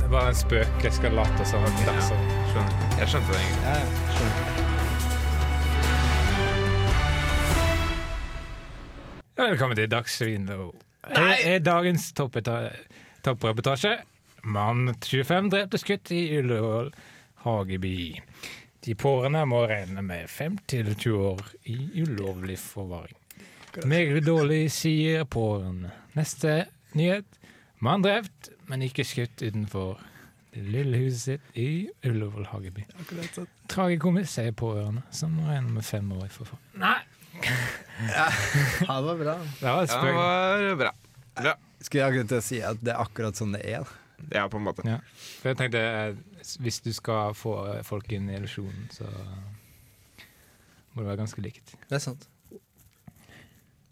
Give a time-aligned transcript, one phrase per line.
[0.00, 0.84] Det, var en spøk.
[0.84, 2.24] Jeg skal late som sånn.
[2.50, 2.88] Skjønner.
[2.98, 3.68] Jeg skjønte det egentlig.
[3.68, 4.49] Ja, ja, skjønner.
[9.40, 10.48] Velkommen til Dagsrevyen.
[11.08, 13.94] Her er dagens toppreportasje.
[14.44, 16.90] Mann 25 drepte skutt i Ullevål
[17.46, 18.20] hageby.
[18.84, 21.40] De pårørende må regne med 5-20 år
[21.72, 23.16] i ulovlig forvaring.
[23.88, 25.88] Meget dårlig, sier pårørende.
[26.18, 27.24] Neste nyhet.
[27.80, 30.02] Mann drept, men ikke skutt utenfor
[30.52, 32.84] det lille huset sitt i Ullevål hageby.
[33.72, 36.60] Tragikomisk, sier pårørende, som regner med fem år i forfall.
[36.76, 36.98] Nei,
[38.08, 39.34] Ja, det var bra.
[39.60, 40.92] det var et Ja, det var bra.
[41.40, 41.54] Bra.
[41.80, 43.92] Skulle jeg akkurat til å si at det er akkurat sånn det er.
[44.32, 44.84] Ja, på en måte.
[44.88, 44.98] Ja.
[45.40, 46.18] For jeg tenkte eh,
[46.60, 47.54] Hvis du skal få
[47.86, 49.06] folk inn i illusjonen, så
[50.92, 51.72] må det være ganske likt.
[51.88, 52.26] Det er sant.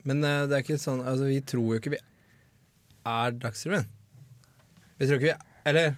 [0.08, 2.02] Men eh, det er ikke sånn Altså, vi tror jo ikke vi
[3.08, 3.88] er Dagsrevyen.
[4.98, 5.36] Vi tror ikke vi
[5.70, 5.96] Eller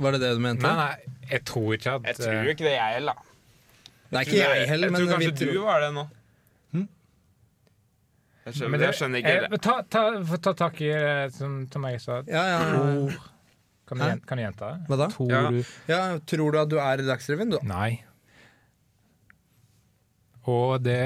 [0.00, 0.66] var det det du mente?
[0.66, 3.20] Nei, nei, jeg tror ikke at Jeg tror eh, ikke det, jeg heller.
[4.10, 6.04] Det er ikke jeg heller, jeg tror vi kanskje du var det nå.
[8.44, 9.60] Jeg skjønner, men det- jeg skjønner ikke eh, det.
[9.62, 12.18] Ta, ta, ta tak i det som Tom Erik sa.
[12.28, 12.74] Ja, ja, ja.
[12.74, 13.14] Tror
[13.88, 14.86] Kan du, kan du gjenta det?
[14.88, 15.06] Hva da?
[15.12, 15.40] Tror Ja.
[15.50, 17.58] du ja, Tror du at du er i Dagsrevyen, du?
[17.68, 18.02] Nei.
[20.46, 21.00] Og det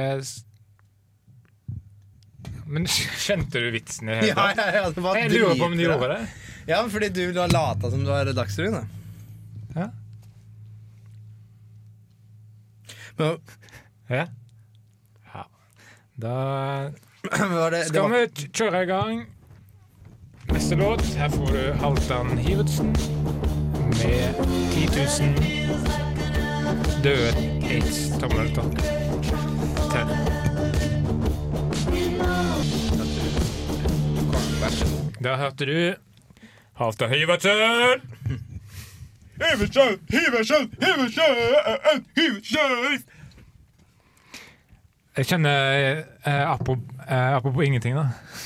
[2.67, 2.87] Men
[3.25, 4.57] skjønte du vitsen i det hele Ja, tatt?
[4.59, 6.21] ja, ja, det var Jeg lurer på om du gjorde det.
[6.69, 8.85] Ja, fordi du har lata som du er i Dagsrevyen, da.
[9.79, 9.89] Ja.
[13.19, 13.39] Men
[14.11, 14.27] Ja.
[15.35, 15.45] ja.
[16.19, 16.91] Da
[17.71, 19.27] det, det skal var, vi kjøre i gang.
[20.53, 21.03] Neste låt.
[21.03, 22.87] Her får du Halvdan Hivertsen
[23.89, 24.35] med
[24.73, 25.35] 10 000
[27.05, 27.33] døde
[27.69, 28.79] aids-tommeltopp.
[29.93, 30.07] Til.
[35.25, 35.95] Da hørte du
[36.79, 38.01] Halvdan Hivertsen.
[39.39, 43.03] Hivertsen, Hivertsen, Hivertsen, Hivertsen.
[45.19, 48.05] Jeg kjenner eh, apropos, eh, apropos ingenting, da.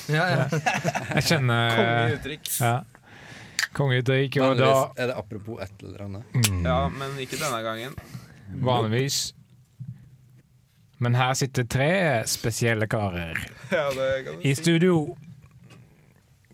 [0.08, 0.44] ja, ja.
[1.18, 2.48] Jeg kjenner Kongeuttrykk.
[2.62, 2.72] Ja.
[3.76, 6.34] Kongeuttrykk, og da Vanligvis er det apropos et eller annet.
[6.36, 7.94] mm, Ja, men ikke denne gangen.
[8.64, 9.20] Vanligvis.
[11.02, 11.90] Men her sitter tre
[12.30, 13.38] spesielle karer
[13.72, 14.62] Ja, det kan du i si.
[14.62, 15.16] studio.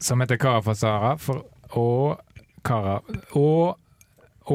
[0.00, 1.42] Som heter Kara fra Sara for,
[1.74, 2.20] og
[2.64, 3.00] Kara
[3.34, 3.76] Og,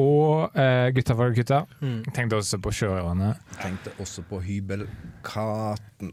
[0.00, 1.62] og eh, Gutta for gutta.
[1.80, 2.02] Mm.
[2.16, 3.32] Tenkte også på sjørøverne.
[3.60, 6.12] Tenkte også på hybelkatten.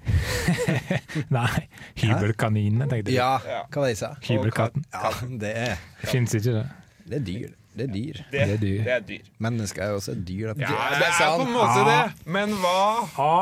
[1.36, 1.62] Nei,
[2.00, 3.18] hybelkaninene, tenkte jeg.
[3.20, 4.12] Ja, hva var det jeg sa?
[4.24, 4.86] Hybelkatten.
[4.94, 5.10] Ja,
[5.42, 6.66] det er, Fins ikke det.
[7.10, 7.56] det er dyr.
[7.70, 8.16] Det er dyr.
[8.18, 8.80] Det, Det er dyr.
[8.84, 9.28] det er dyr.
[9.46, 10.52] Mennesker er jo også dyr.
[10.52, 10.64] da.
[10.64, 12.00] Ja, det er på en måte det,
[12.38, 12.78] men hva
[13.18, 13.34] Ja,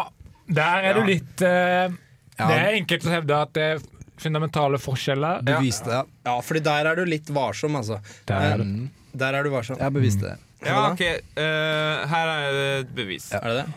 [0.59, 1.95] der er du litt uh,
[2.39, 3.83] Det er enkelt å hevde at det er
[4.19, 5.43] fundamentale forskjeller.
[5.47, 6.03] Du viste det.
[6.27, 8.01] Ja, fordi der er du litt varsom, altså.
[8.29, 8.67] Der er det.
[8.67, 8.87] Mm.
[9.15, 9.79] Der er du varsom.
[9.81, 10.37] Jeg beviste det.
[10.67, 11.01] Ja, ok.
[11.01, 13.31] eh, her er det et bevis.
[13.33, 13.69] Er det det?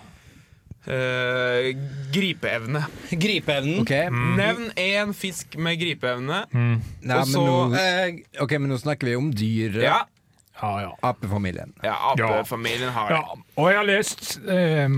[0.91, 1.77] Eh,
[2.11, 2.81] gripeevne.
[3.11, 3.81] Gripeevnen.
[3.83, 3.91] Ok,
[4.37, 6.39] Nevn én fisk med gripeevne.
[6.51, 6.81] Mm.
[7.01, 9.81] Nei, Og men så- nå, Eh, ok, men nå snakker vi om dyr.
[9.83, 9.99] Ja,
[10.61, 10.89] Ja, ja.
[11.03, 11.73] Apefamilien.
[11.83, 13.15] ja apefamilien har det.
[13.17, 13.35] ja.
[13.57, 14.89] Og jeg har lest eh,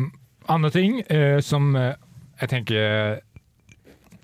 [0.50, 1.94] andre ting eh, som eh,
[2.42, 3.20] jeg tenker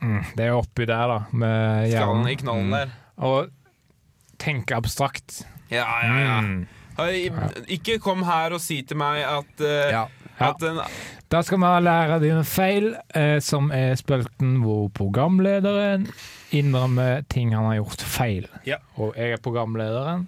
[0.02, 2.90] mm, Det er oppi der, da, med Skallen i knollen der.
[3.18, 3.50] Og
[4.38, 5.46] tenke abstrakt.
[5.70, 6.42] Ja, ja, ja.
[6.42, 6.68] Mm.
[7.72, 10.06] Ikke kom her og si til meg at, uh, Ja.
[10.40, 10.82] at en,
[11.32, 16.08] Da skal vi lære dine feil, eh, som er spølten hvor programlederen
[16.52, 18.48] innrømmer ting han har gjort feil.
[18.66, 18.78] Ja.
[18.98, 20.28] Og jeg er programlederen.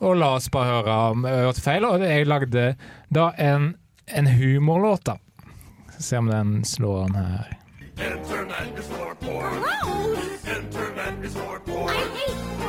[0.00, 1.84] Og la oss bare høre om jeg har gjort feil.
[1.88, 2.76] Og jeg lagde
[3.12, 3.74] da en,
[4.08, 5.16] en humorlåt, da.
[5.98, 7.56] Se om den slår an her.
[8.00, 9.64] Internet is for porn.
[10.44, 11.88] Internet is for porn.
[11.88, 12.59] I hate.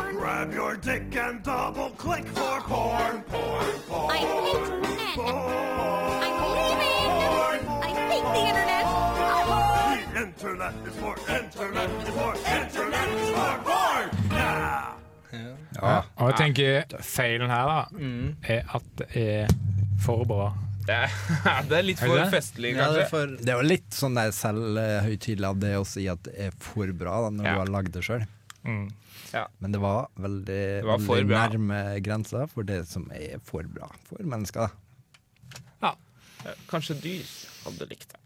[0.42, 3.22] Grab your dick and double click for porn.
[3.30, 4.10] Porn, porn.
[4.10, 5.14] I hate men.
[5.14, 5.36] porn.
[6.26, 7.68] I'm leaving.
[7.84, 8.84] I hate the internet.
[8.88, 9.98] Oh.
[10.14, 14.10] The internet is for internet is for internet is for porn.
[14.32, 14.98] Yeah.
[15.78, 16.02] Ja.
[16.18, 17.80] Og jeg tenker feilen her, da,
[18.58, 19.08] er at det
[19.46, 19.56] er
[20.02, 20.50] for bra.
[20.90, 21.10] det, er,
[21.70, 24.18] det er litt for det festlig, Ja, det er for Det er jo litt sånn
[24.18, 27.54] der selvhøytidelig av det å si at det er for bra da, når Ja.
[27.54, 28.26] du har lagd det sjøl.
[28.64, 28.88] Mm.
[29.60, 34.24] Men det var veldig, var veldig nærme grensa for det som er for bra for
[34.28, 34.74] mennesker.
[35.82, 35.96] Ja.
[36.70, 37.32] Kanskje dyr
[37.66, 38.20] hadde likt det.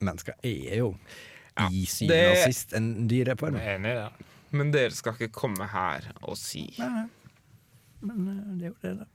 [0.00, 0.94] Mennesker er jo
[1.68, 3.58] i syvende og sist en dyreform.
[3.60, 4.28] Er Enig i det.
[4.56, 9.06] Men dere skal ikke komme her og si Men eh, det er jo det, da.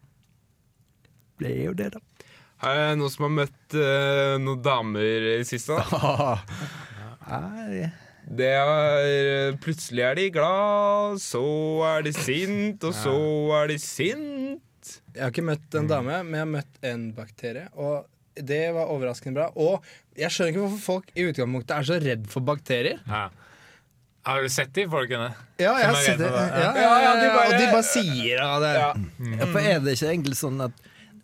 [1.42, 2.30] Det er jo det, da.
[2.64, 5.76] Har jeg noen som har møtt uh, noen damer i siste?
[5.76, 6.38] da?
[7.26, 7.90] Nei, Det
[8.34, 11.42] er Plutselig er de glad, så
[11.86, 13.16] er de sint, og så
[13.62, 14.62] er de sint.
[15.16, 17.68] Jeg har ikke møtt en dame, men jeg har møtt en bakterie.
[17.78, 18.06] Og
[18.36, 19.48] det var overraskende bra.
[19.56, 19.82] Og
[20.20, 23.00] jeg skjønner ikke hvorfor folk i utgangspunktet er så redd for bakterier.
[23.08, 23.30] Ja.
[24.26, 25.30] Har du sett de folkene?
[25.62, 26.30] Ja, jeg har sett det.
[26.34, 28.74] Ja, Ja, ja, de bare- og de bare sier ja, det.
[28.74, 28.94] Ja.
[29.40, 30.72] Ja, for er det ikke egentlig sånn at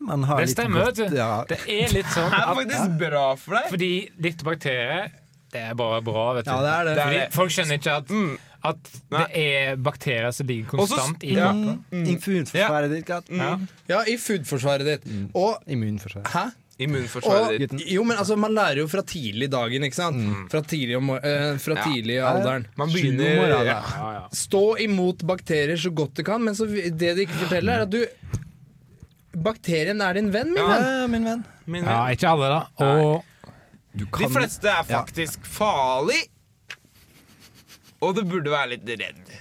[0.02, 1.18] man har Det litt stemmer, godt- vet du.
[1.18, 1.44] Ja.
[1.50, 3.70] Det er litt sånn Det er faktisk bra for deg.
[3.74, 5.12] Fordi litt bakterier,
[5.52, 6.52] det er bare bra, vet du.
[6.52, 6.96] Ja, det er det.
[6.96, 8.38] Det er Fordi folk skjønner ikke at, Mm.
[8.72, 11.50] at det er bakterier som ligger konstant i ja.
[11.52, 11.84] kroppen.
[11.92, 13.30] Mm, Immunforsvaret ditt, Kat.
[13.30, 13.58] Ja.
[13.90, 15.08] Ja, i foodforsvaret ditt.
[15.36, 16.28] Og Immunforsvaret.
[16.32, 16.46] Hæ?
[16.82, 17.84] Immunforsvaret Og, ditt.
[17.92, 20.50] Jo, men altså, man lærer jo fra tidlig i dagen, ikke sant?
[20.50, 21.84] Fra tidlig, om, eh, fra Ja.
[21.84, 22.66] tidlig i alderen.
[22.80, 23.82] Man begynner år, ja.
[23.82, 24.24] Ja, ja.
[24.34, 27.90] Stå imot bakterier så godt du kan, men så, det de ikke forteller, er at
[27.92, 28.06] du
[29.32, 30.84] Bakterien er din venn, min venn.
[30.84, 31.44] Ja, min venn.
[31.72, 32.58] Min ja, ikke alle, da.
[32.84, 33.24] Og
[33.94, 36.22] De fleste er faktisk farlig.
[38.02, 39.36] Og du burde være litt redd.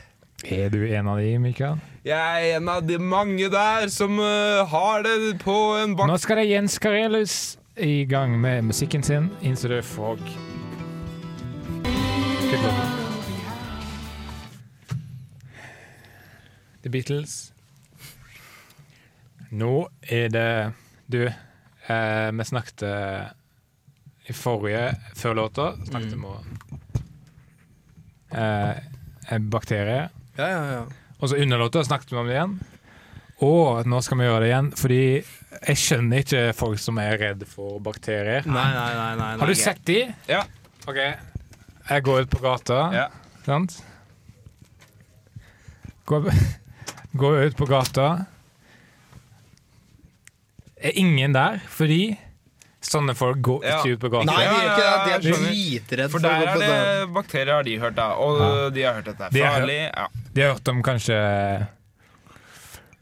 [0.44, 1.80] er du en av de, Mikael?
[2.04, 2.16] Jeg
[2.50, 6.08] er en av de mange der som uh, har det på en bak...
[6.08, 10.18] Nå skal det Jens Karelius i gang med musikken sin, Into det Fog.
[12.50, 12.66] Kutt.
[16.82, 17.52] The Beatles.
[19.50, 20.72] Nå er det
[21.10, 23.24] Du, eh, vi snakket eh,
[24.30, 24.86] i forrige
[25.18, 26.40] Før låta snakket vi om
[28.30, 30.08] eh, bakterier.
[30.38, 30.82] Ja, ja, ja.
[31.20, 32.54] Og så under låta snakket vi om det igjen.
[33.44, 37.44] Og nå skal vi gjøre det igjen, fordi jeg skjønner ikke folk som er redd
[37.48, 38.44] for bakterier.
[38.48, 39.12] Nei, nei, nei.
[39.16, 39.38] nei, nei.
[39.40, 39.98] Har du sett de?
[40.28, 40.42] Ja.
[40.88, 40.98] OK.
[41.90, 43.06] Jeg går ut på gata, Ja.
[43.46, 43.78] sant?
[46.10, 46.28] Går,
[47.22, 48.08] går ut på gata.
[50.80, 52.16] Er ingen der, fordi
[52.90, 53.76] sånne folk går Ja.
[53.80, 54.24] ikke ut på gata.
[54.26, 54.86] Nei, de er ikke det.
[55.00, 58.08] De er Ja, ja, dritredd For for der er det bakterier, har de hørt, da.
[58.18, 58.70] Og Ja.
[58.70, 59.66] de har hørt at det De har.
[59.70, 60.06] Ja.
[60.34, 61.68] De har hørt om kanskje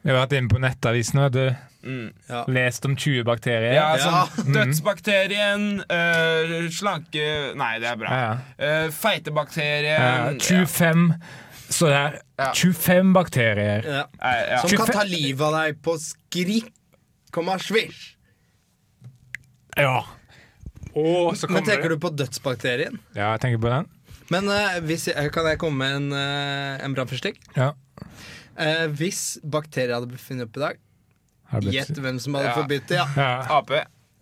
[0.05, 1.57] Vi har vært inne på nettavisen vet du.
[1.89, 2.13] Mm.
[2.49, 3.73] Lest om 20 bakterier.
[3.75, 4.27] Ja, Ja.
[4.27, 8.09] sånn Dødsbakterien, øh, slanke Nei, det er bra.
[8.11, 8.33] Ja, ja.
[8.59, 11.15] Uh, Ja, Feitebakterien 25
[11.71, 11.97] Så det
[12.39, 13.83] er 25 bakterier.
[13.85, 14.05] Ja.
[14.23, 14.33] ja.
[14.51, 14.61] Ja.
[14.67, 16.73] Som kan ta livet av deg på skrik,
[17.31, 18.15] Komma svisj.
[19.79, 20.03] Ja.
[20.99, 22.97] Oh, så Men tenker du på dødsbakterien?
[23.15, 23.87] Ja, jeg tenker på den.
[24.33, 27.39] Men uh, hvis jeg, kan jeg komme med en, uh, en brannførstikk?
[27.57, 27.71] Ja.
[28.59, 30.81] Uh, hvis bakterier hadde blitt funnet opp i dag,
[31.73, 32.57] gjett hvem som hadde Ja.
[32.59, 32.99] forbudt det?
[32.99, 33.07] Ja.
[33.17, 33.59] Ja.
[33.59, 33.71] Ap.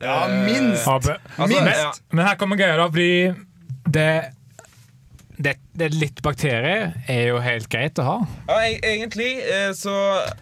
[0.04, 0.86] ja, minst!
[0.86, 1.16] Ape.
[1.38, 3.32] Altså, men, men her kommer greia, da, fordi
[3.96, 4.08] det,
[5.36, 8.16] det, det Litt bakterier er jo helt greit å ha.
[8.48, 9.94] Ja, e- egentlig eh, så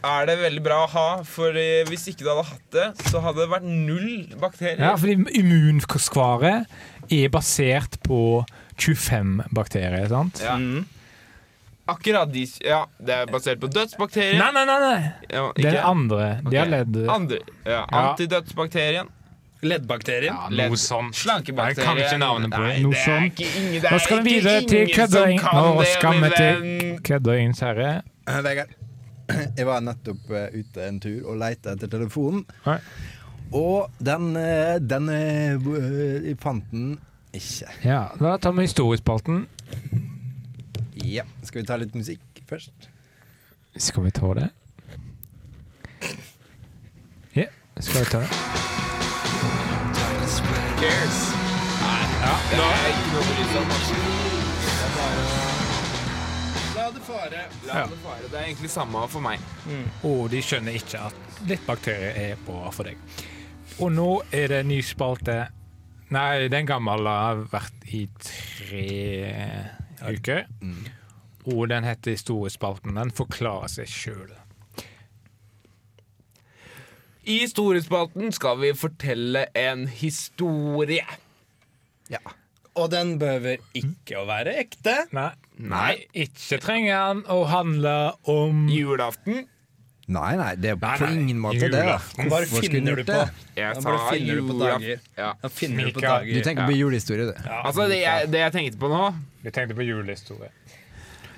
[0.07, 3.23] er det veldig bra å ha, for eh, hvis ikke du hadde hatt det, så
[3.25, 4.11] hadde det vært null
[4.41, 4.83] bakterier.
[4.85, 6.71] Ja, fordi immunskvaret
[7.13, 8.45] er basert på
[8.81, 10.43] 25 bakterier, sant?
[10.45, 10.59] Ja.
[10.59, 10.85] Mm.
[11.85, 14.39] Akkurat de Ja, det er basert på dødsbakterier.
[14.41, 14.79] Nei, nei, nei!
[14.81, 15.01] nei.
[15.29, 16.29] Ja, Det er andre.
[16.47, 17.43] De har ledd Andre.
[17.67, 18.05] Ja, Ja.
[18.07, 19.11] Antidødsbakterien.
[19.65, 20.35] Leddbakterien.
[20.35, 21.17] ja, noe sånt.
[21.17, 21.79] Slankebakterien.
[21.79, 22.77] Jeg kan ikke navnet på det.
[22.85, 23.43] Noe sånt.
[23.85, 25.11] Nå skal vi videre til kan
[25.55, 27.55] Nå skal vi til venn.
[27.61, 27.91] herre.
[28.27, 28.75] Eh, Vegard,
[29.59, 32.45] jeg var nettopp eh, ute en tur og leita etter telefonen.
[32.65, 32.79] Hei.
[33.55, 36.99] Og den, eh, den Jeg fant den
[37.35, 37.71] ikke.
[37.85, 39.47] Ja, da tar vi historiespalten.
[41.05, 41.25] Ja.
[41.43, 42.89] Skal vi ta litt musikk først?
[43.77, 44.51] Skal vi ta det?
[47.35, 48.74] Ja, skal vi ta det?
[50.85, 51.19] Cares.
[51.81, 53.71] Nei, ja, det er ikke noe å bry seg om.
[53.75, 53.95] altså.
[56.75, 57.43] La det fare.
[57.71, 58.29] La det fare.
[58.29, 59.41] Det er egentlig samme for meg.
[60.05, 63.01] Og de skjønner ikke at litt bakterier er bra for deg.
[63.81, 65.39] Og nå er det ny spalte.
[66.13, 68.85] Nei, den gamle har vært i tre
[70.05, 70.45] uker.
[71.49, 72.93] Og den heter Historiespalten.
[73.01, 74.29] Den forklarer seg sjøl.
[77.27, 81.05] I historiespalten skal vi fortelle en historie.
[82.13, 82.21] Ja.
[82.75, 84.97] Og den behøver ikke å være ekte.
[85.15, 85.31] Nei.
[85.63, 85.91] Nei.
[86.27, 87.95] Ikke trenger den å handle
[88.29, 89.45] om Julaften.
[90.05, 91.71] Nei, nei, det er Nei, på nei, ingen måte det.
[91.73, 92.27] da julaften.
[92.29, 93.15] Bare finner du på.
[93.15, 93.45] det?
[93.57, 94.99] Jeg sa bare finner du på dager.
[95.17, 95.31] Ja.
[95.41, 96.29] Da finner du på dager.
[96.35, 97.47] Du tenker på julehistorie, du.
[97.63, 99.07] Altså, det jeg, det jeg tenkte på nå,
[99.41, 100.51] Du tenkte på julehistorie.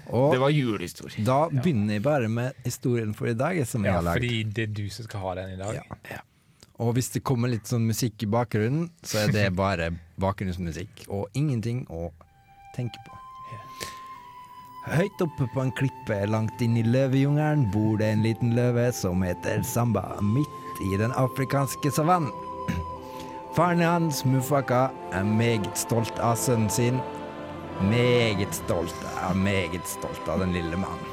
[0.07, 1.25] Det var julehistorie.
[1.27, 4.21] da begynner jeg bare med historien for i dag, som jeg Ja, har lagd.
[4.23, 5.81] fordi det er du som skal ha den i dag.
[6.11, 6.21] Ja.
[6.79, 11.29] Og hvis det kommer litt sånn musikk i bakgrunnen, så er det bare bakgrunnsmusikk og
[11.35, 12.13] ingenting å
[12.77, 13.13] tenke på.
[14.87, 19.25] Høyt oppe på en klippe langt inn i løvejungelen bor det en liten løve som
[19.27, 22.31] heter Samba, midt i den afrikanske savannen.
[23.57, 27.01] Faren hans, Mufaka, er meget stolt av sønnen sin.
[27.81, 31.13] Meget stolt, av, meget stolt av den lille mannen.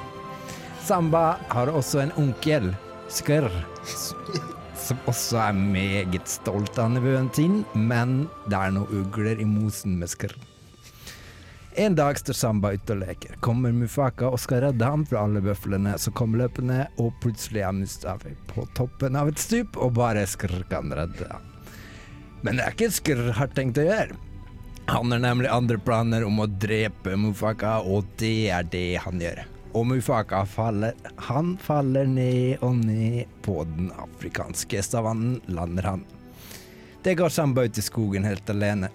[0.83, 2.69] Samba har også en onkel,
[3.11, 3.49] Skrr,
[4.79, 9.99] som også er meget stolt av nevøen sin, men det er noe ugler i mosen
[9.99, 10.33] med Skrr.
[11.75, 13.37] En dag står Samba ute og leker.
[13.43, 17.75] Kommer Mufaka og skal redde ham fra alle bøflene som kommer løpende, og plutselig er
[17.75, 21.49] Mustafi på toppen av et stup, og bare Skrr kan redde ham.
[22.43, 24.19] Men det er ikke Skrr har tenkt å gjøre.
[24.85, 29.43] Han har nemlig andre planer om å drepe Mufaka, og det er det han gjør.
[29.73, 30.93] Og Mufaka faller
[31.29, 36.03] Han faller ned og ned på den afrikanske savannen, lander han.
[37.03, 38.91] Det går Samba ut i skogen helt alene.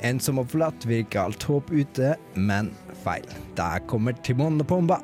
[0.00, 2.72] En som har forlatt virker alt håp ute, men
[3.04, 3.24] feil.
[3.56, 5.00] Der kommer Timon og Pumba.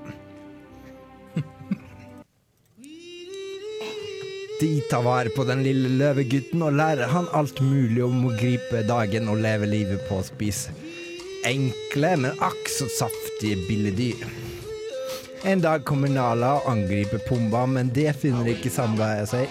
[4.61, 8.84] De tar vare på den lille løvegutten og lærer han alt mulig om å gripe
[8.87, 10.75] dagen og leve livet på å spise
[11.44, 14.25] enkle, men akk så saftige billedyr.
[15.44, 19.50] En dag kommer Nala og angriper Pumba, men det finner ikke Samba seg.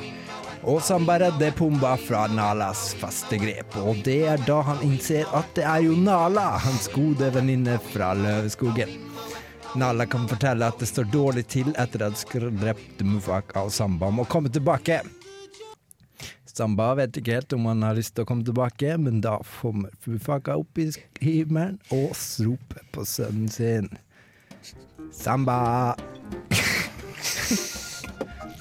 [0.63, 5.51] Og Samba redder Pumba fra Nalas faste grep, og det er da han innser at
[5.57, 9.12] det er jo Nala, hans gode venninne fra Løveskogen.
[9.75, 14.12] Nala kan fortelle at det står dårlig til etter at Skrr drepte Mufaka, og Samba
[14.13, 15.00] må komme tilbake.
[16.46, 19.89] Samba vet ikke helt om han har lyst til å komme tilbake, men da kommer
[20.06, 20.92] Mufaka opp i
[21.24, 22.13] himmelen og
[22.46, 23.89] roper på sønnen sin.
[25.10, 25.98] Samba!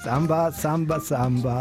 [0.03, 1.57] Samba, samba, samba.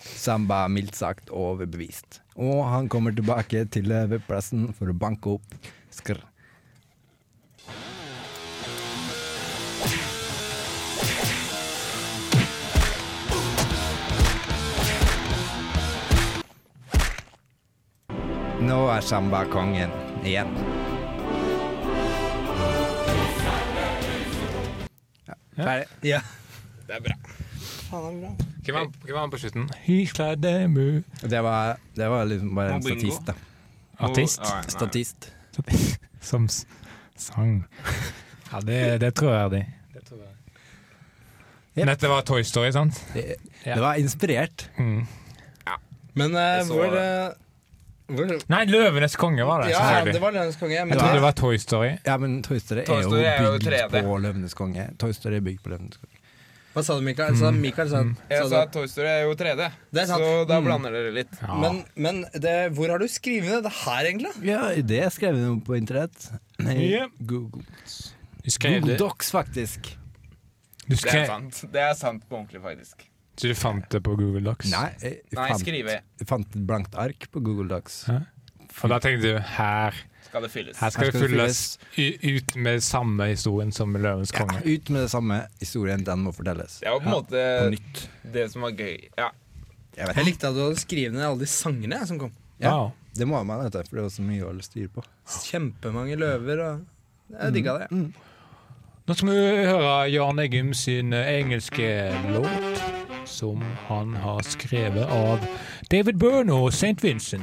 [0.00, 5.58] Samba mildt sagt overbevist, og han kommer tilbake til løveplassen for å banke opp
[5.92, 6.22] Skrr.
[18.62, 19.90] Nå er Samba kongen
[20.24, 20.48] igjen.
[25.26, 25.86] Ja, ferdig.
[26.06, 26.22] Ja.
[26.86, 27.16] Det er bra.
[27.90, 28.32] Faen, det er bra.
[28.62, 29.68] Hvem var, hvem var han på slutten?
[31.20, 33.34] Det var, det var liksom bare en statist, da.
[33.98, 34.40] Artist?
[34.46, 34.60] Oh.
[34.70, 35.32] Statist.
[36.30, 36.48] Som
[37.18, 37.64] sang.
[38.52, 39.62] Ja, det, det tror jeg de.
[39.94, 40.28] Det tror jeg.
[41.72, 41.86] Yep.
[41.88, 42.98] Dette var Toy Story, sant?
[43.14, 44.66] Det, det var inspirert.
[44.76, 45.06] Mm.
[46.14, 47.02] Men uh, hvor, det.
[47.02, 49.70] eh, hvor Nei, Løvenes konge var det.
[49.72, 50.82] Ja, det var Løvenes konge.
[50.84, 51.92] Men Jeg trodde det var Toy Story.
[52.04, 54.02] Ja, men Toy Story, Toy Story er jo bygd 3D.
[54.04, 54.84] på Løvenes konge.
[55.00, 56.11] Toy Story er bygd på Løvenes konge.
[56.74, 57.36] Hva sa du, Mikael?
[57.36, 59.66] Sa, Mikael sa, Jeg sa sa at Toy Story er jo 3D,
[60.02, 60.64] er så da Mm.
[60.64, 61.32] blander dere litt.
[61.42, 61.54] Ja.
[61.60, 64.32] Men, men det, hvor har du skrevet ned det her, egentlig?
[64.48, 66.30] Ja, det skrev jeg på internett.
[66.58, 67.06] Nei.
[67.20, 67.62] Google.
[68.80, 68.96] Google.
[68.98, 69.92] Docs, faktisk.
[70.88, 71.64] Du Det er sant.
[71.72, 73.04] Det er sant på ordentlig, faktisk.
[73.38, 74.70] så du fant det på Google Docs?
[74.70, 78.04] Nei, jeg Nei, fant, skrive jeg fant et blankt ark på Google Docs.
[78.10, 78.18] Hæ?
[78.82, 79.94] Og da tenkte du her,
[80.32, 80.78] skal det fylles.
[80.80, 84.58] her skal Her det skal det fylles u- ut med samme historien som Løvens konge.
[84.64, 86.78] Ja, ut med det samme historien, den må fortelles.
[86.80, 88.08] Det var på en På måte nytt.
[88.32, 88.96] det som var gøy.
[89.18, 89.28] Ja.
[89.96, 92.32] Jeg vet Jeg likte at du hadde skrevet ned alle de sangene som kom.
[92.58, 92.70] Ja.
[92.70, 92.90] Ja.
[93.14, 95.02] Det må man, vet du, for det var så mye å styre styr på.
[95.50, 96.62] Kjempemange løver.
[96.64, 97.90] Og jeg digga det.
[97.92, 98.14] Mm.
[99.06, 101.90] Nå skal vi høre Jan Eggum sin engelske
[102.32, 102.80] låt,
[103.28, 105.44] som han har skrevet av
[105.90, 106.94] David Byrne og St.
[107.02, 107.42] Vincent.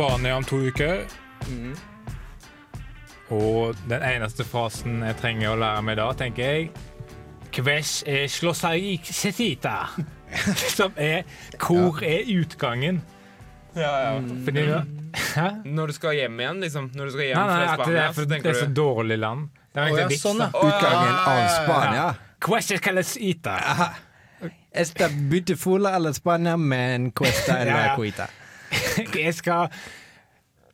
[0.00, 1.02] Spania om to uker.
[1.48, 1.74] Mm.
[3.36, 6.70] Og den eneste frasen jeg trenger å lære meg da, tenker jeg
[7.52, 9.74] Kves er slåssaiksetita.
[10.78, 11.28] Som er
[11.58, 13.02] Hvor er utgangen?
[13.76, 14.16] Ja, ja.
[14.46, 14.80] Fordi da
[15.34, 15.46] Hæ?
[15.68, 16.90] Når du skal hjem igjen, liksom.
[16.96, 18.66] Når du skal hjem Nei, nei, fra Spania, det er, for, så det er så
[18.70, 19.48] du dårlig land.
[19.74, 20.50] Det er oh, ja, vits, sånn, da.
[20.54, 22.10] Utgangen av ja, ja.
[22.14, 23.56] er Cuesta calesita.
[24.70, 28.30] Esta beautiful eller Spania, men cuesta eller cuita.
[29.26, 29.68] Jeg skal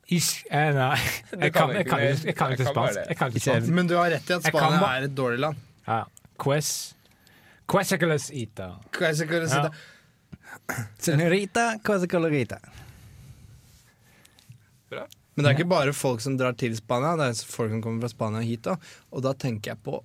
[0.09, 0.97] Ish, eh, Nei,
[1.41, 2.99] jeg kan, jeg kan, jeg kan ikke Jeg kan spansk.
[3.09, 3.73] Jeg kan ikke Ikke spansk.
[3.75, 5.57] Men du har rett i at Spania er et dårlig land.
[5.89, 6.05] Ja.
[6.39, 6.69] Ques
[7.67, 7.97] Cuesta
[8.31, 8.69] ita.
[9.01, 9.73] Er det-
[10.69, 10.77] Ja.
[10.99, 12.59] Senorita, cosa colorita.
[14.91, 18.07] Men det er ikke bare folk som drar til Spania, det er folk som kommer
[18.07, 18.63] fra Spania hit.
[18.65, 18.77] Da.
[19.13, 19.99] Og da tenker jeg på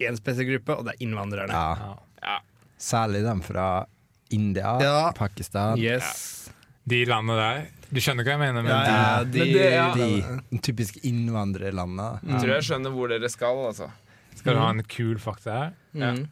[0.00, 1.50] én spesiell gruppe, og det er innvandrerne.
[1.50, 1.96] Ja.
[2.22, 2.36] Ja.
[2.78, 3.86] Særlig dem fra
[4.30, 5.10] India, Ja.
[5.12, 5.78] Pakistan.
[5.78, 6.50] Yes.
[6.90, 7.62] De landene der.
[7.90, 8.62] Du skjønner hva jeg mener?
[8.62, 10.34] Men Ja, ja, de, de, Men det- ja.
[10.50, 12.20] De typiske innvandrerlandene.
[12.22, 12.36] Mm.
[12.42, 13.90] tror jeg skjønner hvor dere skal, altså.
[14.36, 15.72] skal du ha en kul fakta her?
[15.94, 16.28] Mm.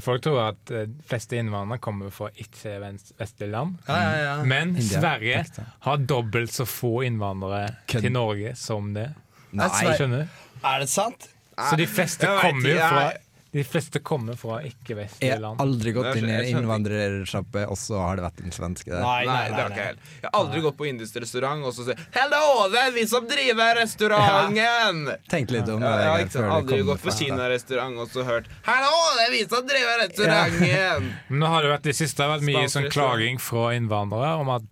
[0.00, 3.80] Folk tror at eh, de fleste innvandrere kommer fra ikke-vestlige land.
[3.88, 4.34] Ja, ja, ja.
[4.46, 5.40] Men India, Sverige
[5.88, 8.04] har dobbelt så få innvandrere Kødd.
[8.06, 9.08] til Norge som det.
[9.50, 9.66] Nei,
[9.98, 10.28] skjønner.
[10.62, 11.26] Er det sant?
[11.58, 13.08] Så de fleste kommer jo fra
[13.50, 17.98] De fleste kommer fra ikke-vestlige Jeg har aldri gått inn i en innvandrersjappe, og så
[17.98, 19.02] har det vært en svenske der.
[19.02, 19.96] Nei, Nei, det har ikke jeg.
[20.20, 23.26] Jeg har aldri gått på indisk restaurant og så sier 'Hello, det er vi som
[23.26, 25.16] driver restauranten'.
[25.28, 26.02] Tenk litt om Ja, det.
[26.04, 29.42] jeg har ikke sant, aldri gått på kinarestaurant og så hørt 'Hallo, det er vi
[29.48, 31.10] som driver restauranten'.
[31.30, 34.48] Men nå har det vært det siste har vært mye sånn klaging fra innvandrere om
[34.50, 34.62] at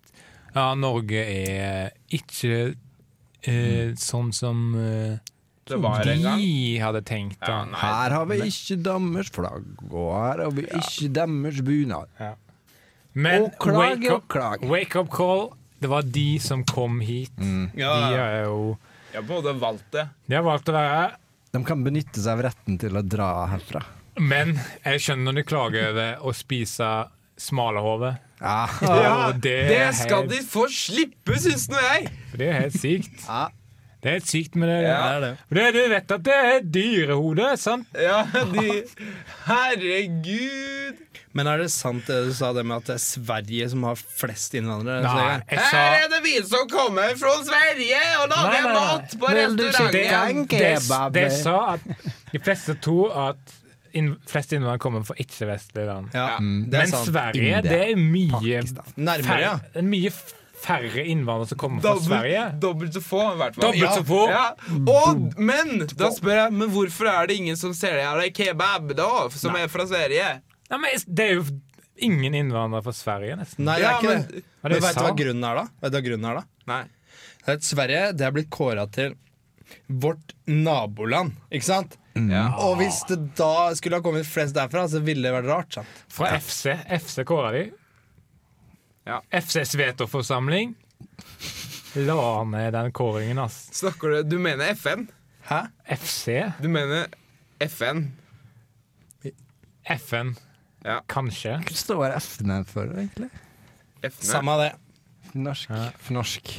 [0.54, 2.74] ja, Norge er ikke
[3.42, 5.18] eh, sånn som eh,
[5.68, 6.38] Det var en gang.
[6.40, 7.38] de hadde tenkt.
[7.46, 7.78] Ja, nei.
[7.80, 12.08] Her har vi ikke deres flagg, og her har vi ikke deres bunad.
[13.18, 14.68] Men Og klage wake, og up, klage.
[14.70, 15.48] wake up call,
[15.80, 17.32] det var de som kom hit.
[17.38, 17.70] Mm.
[17.74, 18.78] De Ja, de er jo
[19.14, 20.08] Ja, både valgt det.
[20.28, 21.16] De har valgt å være her.
[21.52, 23.80] De kan benytte seg av retten til å dra herfra.
[24.20, 26.88] Men jeg skjønner når de klager over å spise
[27.38, 28.18] smalahove.
[28.40, 28.66] Ja.
[28.82, 32.10] Ja, det det, skal helt- de få slippe, syns nå jeg.
[32.30, 33.24] For det er helt sykt.
[33.26, 33.48] Ja.
[33.98, 34.76] Det er helt sykt med det.
[34.86, 34.98] Ja.
[35.02, 35.30] Det er det.
[35.48, 37.88] For det, du vet at det er dyrehode, sant?
[37.98, 38.20] Ja,
[38.52, 38.84] de
[39.48, 41.04] Herregud.
[41.36, 43.98] Men er det sant det du sa, det med at det er Sverige som har
[44.00, 45.02] flest innvandrere?
[45.04, 50.08] Nei, jeg Her er det vi som kommer fra Sverige og lager mat på restauranten.
[50.16, 50.72] en det,
[51.18, 51.86] det sa at
[52.32, 53.54] de fleste tror at
[53.98, 56.10] inn, flest innvandrere kommer fra ikke-vestlige land.
[56.16, 56.70] Ja, Mm.
[56.70, 57.08] det er Men sant.
[57.12, 58.92] Sverige, India, det er mye Pakistan.
[58.96, 59.82] Nærmere, ja.
[59.82, 60.10] mye
[60.58, 62.42] færre innvandrere som kommer fra Sverige.
[62.58, 63.64] Dobbelt, dobbelt så få, i hvert fall.
[63.68, 64.20] Dobbelt så få.
[64.32, 64.44] Ja.
[64.94, 68.92] Og, men da spør jeg Men hvorfor er det ingen som ser det selger kebab,
[68.98, 69.08] da?
[69.34, 70.28] Som er fra Sverige?
[70.68, 71.46] Nei, men det er jo
[72.08, 73.64] ingen innvandrere fra Sverige, nesten.
[73.66, 74.42] Nei, det er Ja, men- det.
[74.42, 75.64] Men, Men det vet du hva grunnen er, da?
[75.82, 76.44] Vet du hva grunnen er da?
[76.66, 76.82] Nei.
[77.46, 79.14] Det er Sverige det er blitt kåra til
[79.88, 81.96] vårt naboland, ikke sant?
[82.18, 82.48] Ja.
[82.64, 85.72] Og hvis det da skulle ha kommet flest derfra, så ville det vært rart.
[85.78, 86.00] sant?
[86.10, 86.74] Fra FC.
[86.98, 87.70] FC kåra de.
[89.08, 89.22] Ja.
[89.40, 90.74] FCs vetoforsamling
[91.94, 93.68] la ned den kåringen, ass.
[93.72, 95.06] Snakker du Du mener FN?
[95.48, 95.62] Hæ?
[95.96, 96.28] FC?
[96.60, 97.06] Du mener
[97.58, 98.12] FN?
[99.88, 100.34] FN?
[100.84, 101.00] Ja.
[101.08, 101.56] Kanskje?
[101.64, 103.30] Hva står FN for, egentlig?
[104.02, 104.72] FN Samme det.
[105.32, 105.70] Norsk.
[105.70, 105.88] Ja.
[106.14, 106.52] Norsk.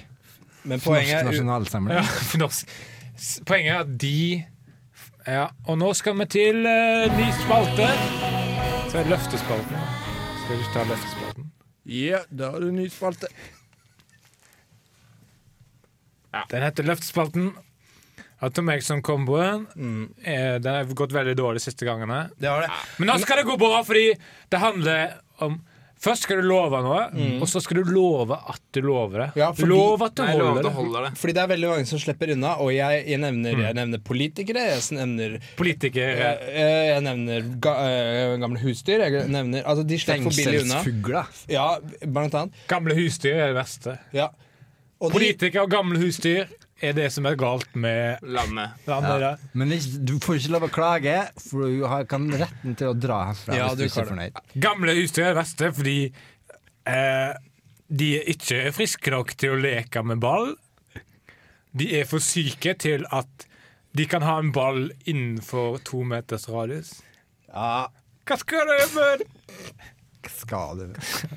[0.64, 1.98] Men Norsk poenget er nasjonalsamling.
[1.98, 2.04] Ja,
[2.44, 2.74] norsk.
[3.46, 4.46] Poenget er at de
[5.28, 7.90] Ja, og nå skal vi til uh, ny spalte.
[8.90, 9.88] Så er det løftespalten.
[10.42, 11.39] Skal du ikke ta løftespalten?
[11.90, 13.28] Ja, da har du ny spalte.
[16.52, 17.50] Den heter Løftespalten.
[18.40, 19.66] Av Tom Eriksson-komboen.
[19.76, 20.14] mm.
[20.62, 22.30] Den har gått veldig dårlig de siste gangene.
[22.38, 22.70] Det det.
[22.98, 24.14] Men nå skal det gå bra, fordi
[24.54, 25.58] det handler om
[26.00, 27.00] Først skal du love noe,
[27.42, 29.28] og så skal du love at du lover det.
[29.42, 30.72] Ja, fordi- Lov at du Nei, holder det.
[30.78, 31.12] holder det.
[31.20, 34.64] Fordi det er veldig mange som slipper unna, og jeg, jeg, nevner, jeg nevner politikere,
[34.70, 36.54] jeg nevner Politikere jeg,
[36.94, 39.04] jeg nevner ga, øh, gamle husdyr.
[39.10, 40.80] Jeg nevner, altså De slipper for billig unna.
[40.80, 41.26] Fengselsfugler.
[41.52, 41.68] Ja,
[42.08, 42.54] blant annet.
[42.72, 43.98] Gamle husdyr er det verste.
[44.16, 44.30] Ja.
[45.02, 46.48] Og de, Politikere og gamle husdyr
[46.86, 48.78] er det som er galt med Landet.
[48.88, 49.22] landet.
[49.24, 49.32] Ja.
[49.58, 52.96] Men ikke, du får ikke lov å klage, for du har, kan retten til å
[52.98, 54.40] dra herfra Ja, hvis du ikke er fornøyd.
[54.68, 55.98] Gamle utstyr er det verste fordi
[56.88, 57.34] eh,
[57.90, 60.54] de er ikke friske nok til å leke med ball.
[61.76, 63.46] De er for syke til at
[63.98, 67.00] de kan ha en ball innenfor to meters radius.
[67.50, 67.88] Ja,
[68.30, 69.16] Hva skal du gjøre
[70.22, 70.94] du?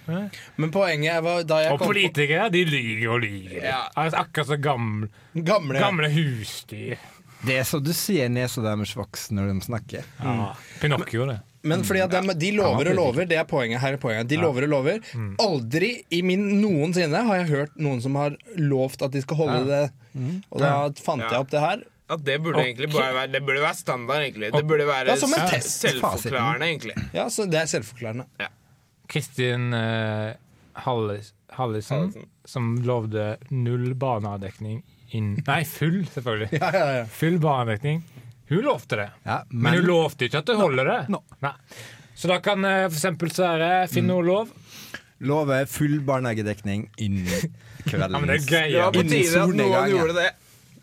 [0.61, 3.62] men poenget var da jeg Og kom politikere, de lyver og lyver.
[3.64, 3.85] Ja.
[3.95, 6.99] Altså, akkurat som gamle, gamle, gamle husdyr.
[7.42, 10.07] Det er så du sier nesa deres voksen når de snakker.
[10.23, 10.53] Ja.
[10.83, 11.40] Pinocchio, det.
[11.66, 13.81] Men fordi at de, de lover og lover, det er poenget.
[13.83, 14.29] Her er poenget.
[14.31, 14.99] De lover og lover.
[15.42, 19.62] Aldri i min noensinne har jeg hørt noen som har lovt at de skal holde
[19.71, 19.85] det.
[20.51, 21.85] Og da fant jeg opp det her.
[22.12, 24.51] Ja, det burde egentlig bare være Det burde være standard, egentlig.
[24.53, 25.79] Det burde være Ja, som en test.
[25.81, 26.97] selvforklarende, egentlig.
[27.14, 28.27] Ja, så Det er selvforklarende.
[29.12, 30.33] Kristin eh,
[30.87, 32.29] Hallis, Hallisen, Hallisen.
[32.48, 34.81] som lovde null barnedekning
[35.12, 36.48] inn Nei, full, selvfølgelig.
[36.57, 37.05] Ja, ja, ja.
[37.12, 38.03] Full barnedekning.
[38.53, 39.11] Hun lovte det.
[39.29, 40.98] Ja, Men, men hun lovte ikke at det holder det.
[41.12, 41.20] No.
[41.44, 41.53] No.
[42.16, 44.51] Så da kan eh, eksempel Sverre finne noe lov.
[45.22, 47.29] lover full barnehagedekning innen
[47.87, 48.83] kveldens Ja, men det er greier.
[48.88, 50.29] var på tide at noen gjorde det.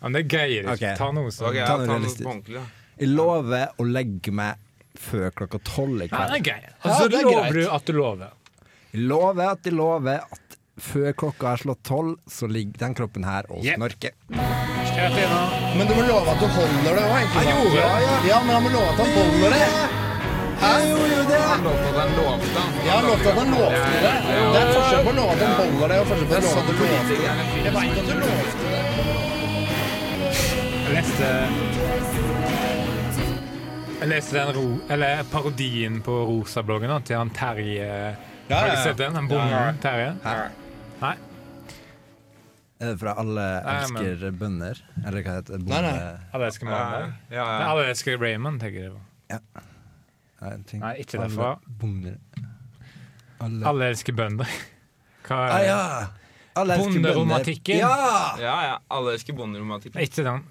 [0.06, 0.74] men det er greier ikke.
[0.78, 0.96] Okay.
[0.96, 1.48] Ta noe sånt.
[1.50, 2.62] Okay, ja, ja, Ta noe, ta ordentlig.
[3.00, 4.66] Jeg lover å legge meg
[5.00, 6.34] før klokka tolv i det kveld.
[6.36, 6.68] er greit.
[6.84, 7.54] Altså, Ja, det er lover greit.
[7.54, 8.30] du at du lover.
[8.92, 13.24] Jeg lover at jeg lover at før klokka er slått tolv, så ligger den kroppen
[13.24, 13.76] her og Yep.
[13.76, 14.12] snorker.
[15.76, 17.20] Men du må love at du holder det òg.
[17.20, 17.74] ikke sant?
[17.74, 19.66] Ja, Ja, ja, men han må love at han holder det.
[20.60, 20.70] Hæ?
[20.70, 22.60] Han lovte at han lovte.
[22.84, 24.14] Ja, han lovte at han lovte det.
[24.52, 26.58] Det er forskjell på å love at han holder det, og forskjell på å love
[26.60, 27.16] at du lovte det.
[27.64, 28.80] Jeg veit at du lovte det.
[30.84, 31.26] Jeg leste
[34.00, 37.88] Jeg leste den ro, eller parodien på Rosa-bloggen til han Terje.
[38.48, 39.14] Ja, Har ja, du sett den?
[39.18, 40.14] Han bonden Terje?
[40.24, 41.12] Nei.
[42.80, 44.78] Er det fra Alle Nei, men- elsker bønder?
[45.04, 45.66] Eller hva heter det?
[45.68, 45.98] Nei, nei.
[46.32, 47.12] Alle elsker Ja, mandag.
[47.30, 47.66] ja, Nei, ja.
[47.74, 48.92] Alle elsker Raymond, tenker jeg.
[48.94, 49.66] på.
[50.40, 50.80] Nei, tenk...
[50.80, 51.50] Nei, ikke derfra.
[51.82, 52.14] Alle,
[53.40, 54.48] Alle, Alle elsker bønder.
[55.28, 55.66] Hva Ah, er det?
[55.68, 56.06] ja!
[56.56, 56.94] Alle elsker.
[57.02, 57.76] Bonderomantikken.
[57.78, 57.92] Ja!
[58.40, 58.78] ja, ja.
[58.90, 60.00] Alle elsker bonderomantikken.
[60.00, 60.42] Ikke den.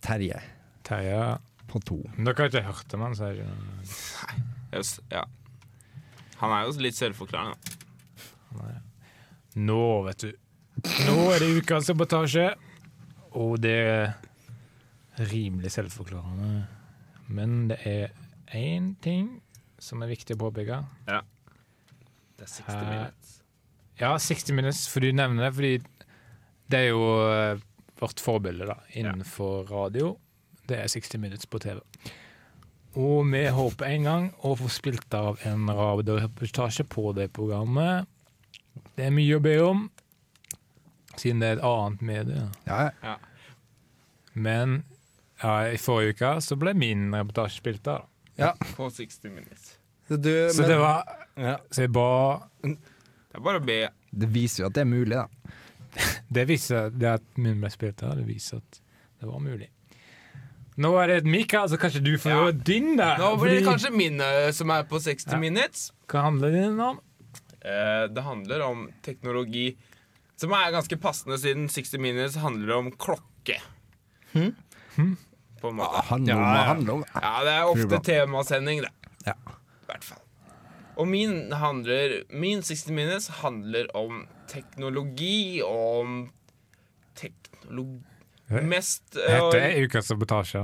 [0.00, 0.38] Terje
[0.86, 1.38] Terje.
[1.68, 1.98] På to.
[2.16, 5.22] Men Dere har ikke hørt om han, er det ikke Yes, ja.
[6.42, 7.56] Han er jo litt selvforklarende.
[9.58, 10.32] Nå, vet du.
[11.08, 12.50] Nå er det ukas reportasje,
[13.38, 14.12] og det er
[15.32, 16.66] rimelig selvforklarende.
[17.32, 18.12] Men det er
[18.54, 19.32] én ting
[19.82, 20.82] som er viktig å påpeke.
[22.38, 22.92] Det er 60 minutter.
[22.92, 23.34] minutes.
[23.98, 25.72] Ja, 60 Minutes, for du nevner det, fordi
[26.70, 27.58] det er jo eh,
[27.98, 30.12] vårt forbilde da, innenfor radio.
[30.68, 31.78] Det er 60 Minutes på TV.
[32.98, 38.08] Og vi håper en gang å få spilt av en radioreportasje på det programmet.
[38.96, 39.84] Det er mye å be om,
[41.18, 42.44] siden det er et annet medie.
[42.68, 43.16] Ja,
[44.34, 44.82] Men
[45.42, 48.06] ja, i forrige uke så ble min reportasje spilt av.
[48.38, 48.52] Ja.
[48.76, 49.72] På 60 minutes.
[50.08, 51.02] Så, du, Så men- det var
[51.38, 51.56] ja.
[51.70, 52.76] Så jeg ba Det
[53.34, 53.88] er bare å be.
[54.10, 55.26] det viser jo at det er mulig, da.
[56.34, 58.80] Det viser det at min ble spilt av, det viser at
[59.20, 59.68] det var mulig.
[60.78, 62.52] Nå er det et Mikael, så kanskje du får Ja.
[62.52, 63.16] din, da.
[63.18, 65.38] Nå blir det kanskje min eh, som er på 60 Ja.
[65.42, 65.92] minutes.
[66.08, 67.00] Hva handler den om?
[67.60, 69.76] Eh, det handler om teknologi
[70.36, 73.58] som er ganske passende, siden 60 minutes handler om klokke.
[74.32, 74.54] Hmm?
[75.60, 76.04] På en måte.
[76.06, 76.64] Handler om Ja, ja.
[76.74, 77.04] handler om.
[77.14, 78.92] Ja, det er ofte temasending, det.
[79.26, 79.32] Ja.
[79.34, 80.22] I hvert fall.
[80.96, 86.30] Og min handler Min 60 minutes handler om teknologi og om
[87.14, 88.02] teknologi
[88.48, 90.62] Mest eh, Dette er ukas sabotasje.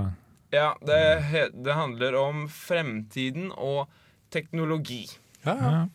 [0.54, 3.90] Ja, det, det handler om fremtiden og
[4.32, 5.04] teknologi.
[5.44, 5.86] Ja.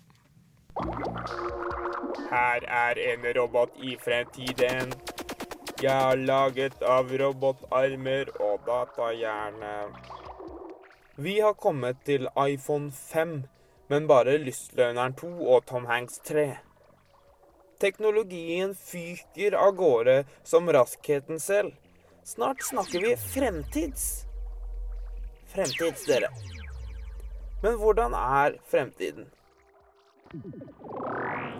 [2.30, 4.93] Her er en robot i fremtiden.
[5.80, 9.75] Jeg er laget av robotarmer og datahjerne.
[11.15, 13.43] Vi har kommet til iPhone 5,
[13.89, 16.49] men bare Lystløgneren 2 og Tom Hanks 3.
[17.79, 21.71] Teknologien fyker av gårde som raskheten selv.
[22.23, 24.25] Snart snakker vi fremtids.
[25.53, 26.27] Fremtids, dere.
[27.63, 29.29] Men hvordan er fremtiden?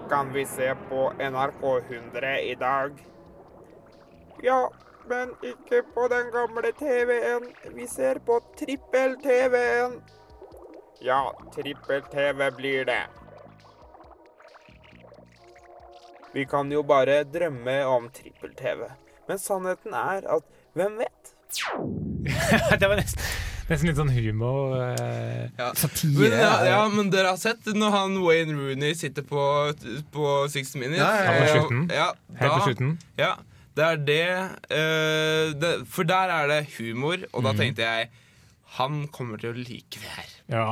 [0.10, 3.00] Kan vi se på NRK 100 i dag?
[4.44, 4.74] Ja,
[5.08, 7.48] men ikke på den gamle TV-en.
[7.76, 10.02] Vi ser på trippel-TV-en.
[11.00, 11.24] Ja,
[11.56, 13.04] trippel-TV blir det.
[16.34, 18.86] Vi kan jo bare drømme om trippel-TV.
[19.30, 20.46] Men sannheten er at
[20.78, 21.32] hvem vet?
[22.80, 23.24] det var nesten,
[23.70, 24.76] nesten litt sånn humor.
[24.84, 25.48] eh.
[25.58, 25.72] Ja.
[25.78, 26.14] Satire.
[26.22, 29.42] Men, ja, ja, men dere har sett når han Wayne Rooney sitter på,
[30.14, 31.02] på 60 Minutes?
[31.02, 31.40] Ja, ja, ja.
[31.42, 31.86] På slutten.
[31.94, 32.10] Ja,
[32.42, 32.94] Helt på slutten.
[33.18, 33.32] Ja,
[33.80, 34.24] det er det,
[34.76, 38.10] eh, det For der er det humor, og da tenkte jeg
[38.78, 40.34] han kommer til å like det her.
[40.54, 40.66] Ja.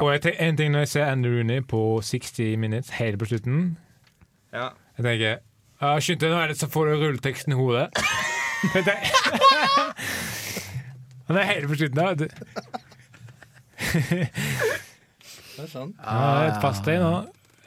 [0.00, 3.76] Og jeg en ting når jeg ser Andy Rooney på 60 Minutes helt på slutten
[4.54, 4.70] Ja.
[4.94, 5.34] Jeg tenker
[5.82, 7.86] ja, Skynd deg, nå er det så får du rulleteksten i hodet.
[8.72, 8.94] Det
[11.28, 12.28] Han er helt på slutten av, vet du.
[15.54, 15.92] Det er sånn.
[16.00, 17.10] Ja, det et fast deg nå.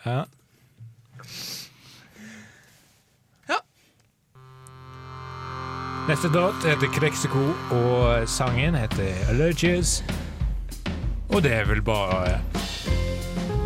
[0.05, 0.25] Ja.
[3.49, 3.59] Ja.
[6.09, 7.45] Neste låt heter Kleksiko,
[7.77, 9.91] og sangen heter Allergies.
[11.29, 12.39] Og det er vel bare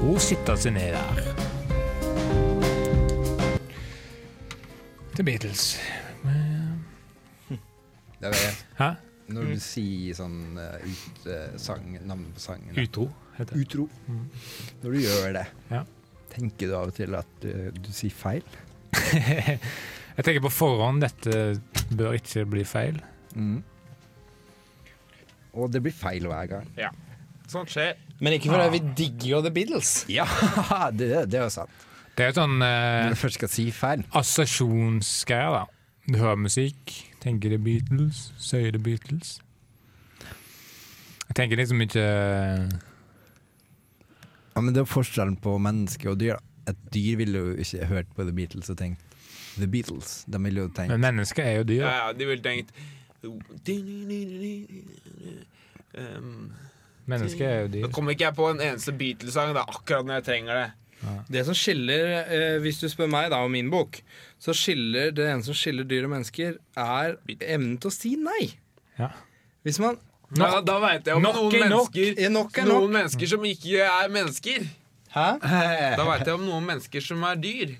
[0.08, 1.41] å sitte seg ned der.
[5.16, 5.78] The Beatles.
[8.22, 8.52] Det er det.
[8.78, 8.90] Hæ?
[9.32, 13.06] Når du sier sånn uh, ut, uh, sang, navn på sangen Utro,
[13.38, 13.62] heter det.
[13.64, 13.86] Utro.
[14.84, 15.84] Når du gjør det, Ja.
[16.34, 18.44] tenker du av og til at du, du sier feil?
[18.92, 21.38] Jeg tenker på forhånd dette
[21.96, 23.00] bør ikke bli feil.
[23.36, 23.62] Mm.
[25.56, 26.68] Og det blir feil hver gang.
[26.80, 26.92] Ja.
[27.52, 27.96] Sånt skjer.
[28.22, 29.94] Men ikke fordi vi digger jo The Beatles.
[30.12, 30.28] Ja,
[31.00, 31.88] det, det er jo sant.
[32.18, 34.04] Det er jo sånn eh, Når du først skal si feil.
[34.18, 35.66] assosiasjonsgreier, da.
[36.12, 36.92] Du hører musikk,
[37.24, 39.38] tenker det Beatles, sier det Beatles.
[41.30, 42.04] Jeg tenker liksom ikke
[44.52, 46.36] Ja, men det er forskjellen på menneske og dyr.
[46.36, 46.74] da.
[46.74, 49.00] Et dyr ville jo ikke hørt på The Beatles og tenkt
[49.56, 50.26] The Beatles.
[50.28, 51.86] De ville jo tenkt Men mennesker er jo dyr.
[51.86, 52.76] Ja, ja, de ville tenkt
[55.98, 56.52] um,
[57.10, 57.88] Mennesker er jo Nå dyr.
[57.96, 59.56] kommer ikke jeg på en eneste Beatles-sang.
[59.56, 60.70] Det er akkurat når jeg trenger det.
[61.32, 64.02] Det som skiller, eh, hvis du spør meg da om min bok,
[64.42, 68.52] så skiller det ene som skiller dyr og mennesker, er evnen til å si nei.
[69.00, 69.12] Ja.
[69.66, 70.00] Hvis man
[70.38, 71.96] Ja, da veit jeg om Nok noen mennesker, nok.
[71.98, 74.68] mennesker, nok noen mennesker som ikke er mennesker.
[75.12, 75.28] Hæ?
[76.00, 77.74] Da veit jeg om noen mennesker som er dyr.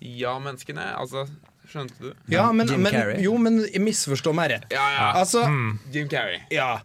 [0.00, 0.84] Ja-menneskene.
[1.00, 1.24] Altså,
[1.66, 2.12] skjønte du?
[2.30, 4.68] Ja, men, Jim men, jo, men misforstå meg rett.
[4.70, 5.08] Ja, ja.
[5.22, 5.46] Altså,
[5.92, 6.44] Jim Carrey.
[6.54, 6.76] ja.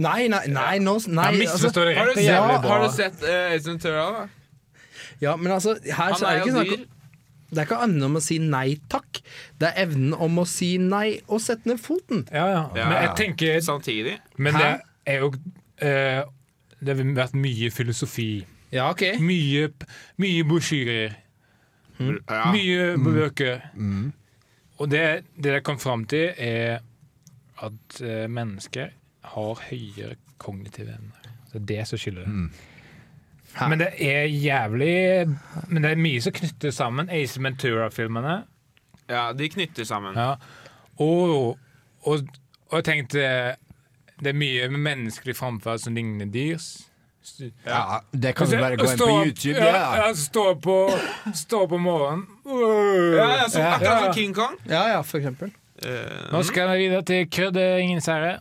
[0.00, 3.66] Nei, nei, nei, nå, nei nei altså, Har du, ja, har du sett uh, Ace
[3.68, 4.04] Ventura?
[4.14, 4.22] da?
[5.20, 6.84] Ja, men altså, her Han så er er det ikke jo snakk dyr.
[6.84, 9.20] om Det er ikke annet om å si nei takk.
[9.58, 12.26] Det er evnen om å si nei og sette ned foten.
[12.32, 12.60] Ja, ja.
[12.76, 14.18] Ja, Men jeg tenker Samtidig.
[14.36, 14.60] Men Hæ?
[14.60, 15.32] det er jo
[15.82, 16.22] eh,
[16.80, 18.46] Det har vært mye filosofi.
[18.72, 19.02] Ja, ok.
[19.20, 19.66] Mye,
[20.22, 21.16] mye brosjyrer.
[22.00, 22.44] Ja.
[22.54, 23.60] Mye bøker.
[24.80, 26.78] Og det, det jeg kom fram til, er
[27.60, 28.94] at eh, mennesker
[29.34, 31.26] har høyere kognitive evner.
[31.52, 32.46] Det er det som skylder det.
[33.68, 35.26] Men det er jævlig
[35.68, 38.44] Men det er mye som knytter sammen Ace Ventura-filmene.
[39.10, 40.14] ja, de knytter sammen.
[40.16, 40.34] Ja.
[40.98, 41.58] Og,
[42.06, 42.20] og,
[42.70, 43.18] og jeg tenkte
[44.20, 46.86] Det er mye med menneskelig framferd som ligner dyrs.
[47.66, 49.56] Ja, det kan du bare gå inn på YouTube.
[49.58, 50.06] Ja, Ja.
[50.06, 50.76] ja, stå på,
[51.34, 52.26] stå på morgenen.
[52.46, 54.56] Ja, ja, akkurat som King Kong.
[54.68, 55.52] Ja, ja, for eksempel.
[55.84, 58.38] Uh, Nå skal vi videre til Kødd, ingen seire.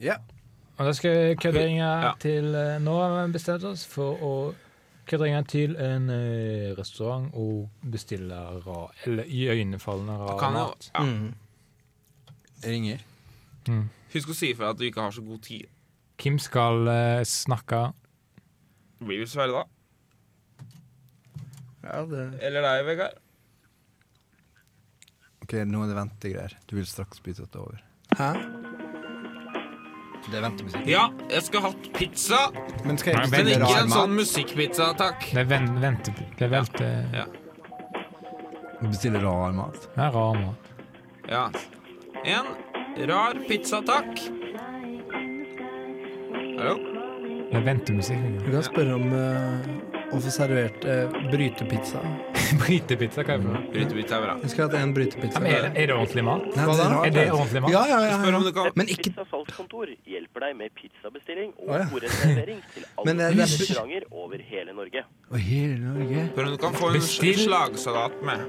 [0.00, 0.16] Ja.
[0.82, 2.12] Da skal krydderinger Ja.
[2.20, 4.32] til eh, Nå har vi bestemt oss for å
[5.06, 10.90] krydderinger til en eh, restaurant og bestille ra, eller iøynefallende rar mat.
[10.94, 11.02] ja.
[11.02, 11.34] Mm.
[12.62, 13.00] Ringer.
[14.12, 15.66] Husk å si ifra at du ikke har så god tid.
[16.18, 17.92] Kim skal uh, snakke.
[19.02, 19.64] Blir vel Sverre da?
[21.82, 23.18] Ja, det Eller deg, Vegard?
[25.42, 26.54] Ok, nå er det ventegreier.
[26.70, 27.82] Du vil straks bytte det over.
[28.14, 28.28] Hæ?
[30.30, 30.84] Det er ventemusikk.
[30.88, 32.38] Ja, jeg skulle hatt pizza,
[32.86, 34.18] Men skal jeg Nei, men bestille ikke rar en sånn mat?
[34.22, 35.24] musikkpizza, takk.
[35.32, 36.14] Det er ven, vente...
[36.38, 36.90] Det er velte...
[37.16, 37.24] Ja.
[38.82, 39.76] Bestille rar mat?
[39.94, 40.70] Det er rar mat.
[41.30, 41.44] Ja.
[42.24, 42.46] En
[43.10, 44.22] rar pizza, takk.
[46.58, 46.74] Hallo?
[47.50, 48.22] Det er ventemusikk.
[48.46, 52.00] Du kan spørre om eh, å få servert eh, brytepizza.
[52.62, 53.62] Brytepizza, hva er det for noe?
[53.72, 54.32] Brytepizza er bra.
[54.42, 55.38] Jeg skulle hatt en brytepizza.
[55.38, 56.42] Ja, men Er det, er det ordentlig mat?
[56.52, 57.72] Nei, det Er det ordentlig mat?
[57.72, 58.18] Ja, ja, ja.
[58.20, 62.84] Spør om du kan Men ikke Pizza salgskontor hjelper deg med pizzabestilling og bordreservering til
[63.08, 65.04] Men, alle det er- restauranter over hele Norge.
[65.32, 66.26] Og hele Norge?
[66.34, 67.40] Spør om du kan få en Bestill.
[67.46, 68.44] slagsalat med.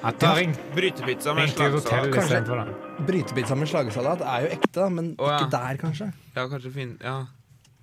[0.00, 2.14] Jeg tar ring, Brytepizza med slagsalat.
[2.16, 5.42] Kanskje- Brytepizza med slagsalat er jo ekte, men oh, ja.
[5.42, 6.08] ikke der, kanskje.
[6.38, 6.96] Ja, kanskje fin...
[7.04, 7.18] Ja.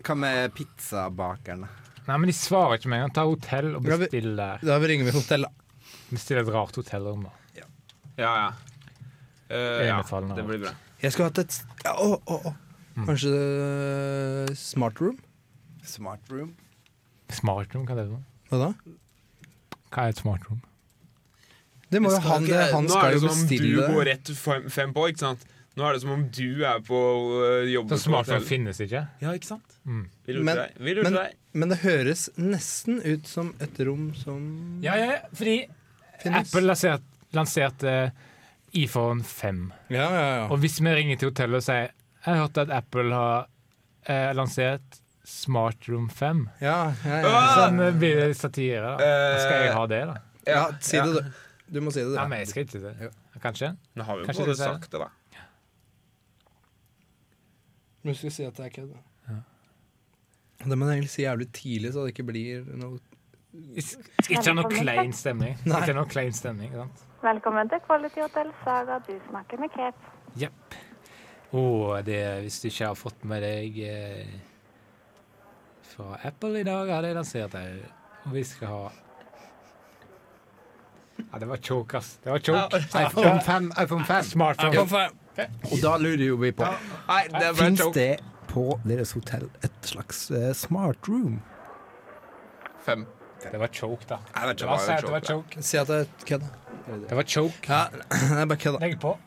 [0.07, 1.67] Hva med pizzabakeren?
[2.07, 3.15] Nei, men de svarer ikke med en gang.
[3.17, 4.63] Ta hotell og bestille bestill der.
[4.63, 5.95] Da ringer vi hotell, da.
[6.07, 7.27] Bestill et rart hotellrom.
[7.27, 7.33] da.
[8.17, 8.47] Ja, ja.
[9.49, 9.99] Eh, ja,
[10.35, 10.71] det blir bra.
[10.99, 12.53] Jeg skulle hatt et ja, å, å, å.
[12.97, 13.03] Mm.
[13.05, 15.19] Kanskje uh, Smart Room?
[15.87, 16.55] Smart room?
[17.31, 18.23] Smartroom, hva er det for noe?
[18.49, 18.95] Hva da?
[19.93, 20.63] Hva er et smart room?
[21.87, 23.51] Det må jo han, Skal han, skal det, bestille Nå er det jo som om
[23.53, 25.45] du går rett fem, fem på, ikke sant?
[25.77, 26.99] Nå er det som om du er på
[27.37, 27.93] uh, jobb.
[27.93, 29.03] Så smartroom finnes ikke?
[29.21, 29.77] Ja, ikke sant?
[29.85, 30.07] Mm.
[30.25, 30.79] Vil du Men- deg.
[30.87, 31.37] Vil du men- deg.
[31.57, 34.43] Men det høres nesten ut som et rom som
[34.83, 35.55] Ja, ja, ja, fordi
[36.21, 36.47] finnes.
[36.51, 37.93] Apple lanserte, lanserte
[38.77, 39.61] iPhone 5.
[39.89, 40.45] Ja, ja, ja.
[40.53, 43.47] Og hvis vi ringer til hotellet og sier Jeg har hørt at Apple har
[44.05, 46.45] eh, lansert Smartroom 5.
[46.63, 47.39] ja, ja, ja.
[47.57, 48.93] Sånn eh, blir det satire.
[48.93, 49.07] da.
[49.07, 50.17] Eh, Skal jeg ha det, da?
[50.47, 51.43] ja si det, du.
[51.67, 52.15] Du må si det, du.
[52.19, 53.09] Ja, men jeg skal ikke det.
[53.43, 53.73] Kanskje?
[53.99, 55.09] Nå har vi jo både sagt det, da.
[58.07, 58.93] Du skal si at det er kødd.
[60.65, 62.97] Det må jeg egentlig si jævlig tidlig, så det ikke blir noe
[64.29, 65.55] Ikke noe klein stemning.
[65.65, 65.81] Nei.
[65.81, 67.03] Ikke noe klein stemning, sant?
[67.23, 68.99] Velkommen til Quality Hotel Saga.
[69.07, 70.11] Du snakker med Kate.
[70.37, 70.77] Jepp.
[71.55, 74.33] Oh, det, hvis du ikke har fått med deg eh,
[75.93, 77.77] fra Apple i dag, har de lansert ei.
[78.27, 78.81] Og vi skal ha
[81.17, 82.17] Ja, det var choke, ass.
[82.23, 82.81] Det var choke.
[83.01, 83.71] iPhone 5.
[83.83, 84.23] iPhone 5.
[84.33, 85.07] Smartphone.
[85.71, 86.65] Og da lurer jo vi på
[87.57, 88.11] Fins det
[88.49, 91.39] på deres hotell et slags eh, smart room?
[92.85, 93.05] Fem.
[93.43, 94.17] Det var choke, da.
[94.33, 95.63] Nei, det Det var det var choke, choke.
[95.63, 96.45] Si at det er kødd.
[97.09, 97.63] Det var choke.
[97.69, 97.85] Ja,
[98.33, 98.79] det er bare kødd.
[98.81, 99.17] Legg på.